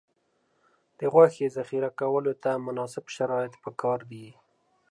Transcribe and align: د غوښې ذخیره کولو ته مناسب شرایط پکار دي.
د 0.99 1.01
غوښې 1.13 1.47
ذخیره 1.57 1.89
کولو 1.99 2.33
ته 2.43 2.51
مناسب 2.65 3.05
شرایط 3.15 3.53
پکار 3.63 3.99
دي. 4.11 4.27